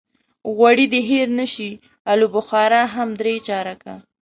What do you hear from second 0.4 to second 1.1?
غوړي دې